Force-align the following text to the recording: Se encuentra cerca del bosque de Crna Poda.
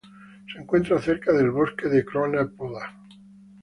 Se 0.51 0.59
encuentra 0.59 0.99
cerca 0.99 1.31
del 1.31 1.51
bosque 1.51 1.87
de 1.87 2.03
Crna 2.03 2.49
Poda. 2.49 2.89